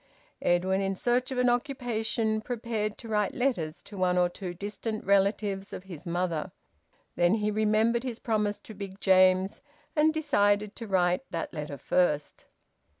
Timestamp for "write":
3.07-3.35, 10.87-11.21